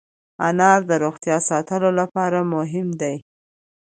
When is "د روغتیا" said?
0.89-1.37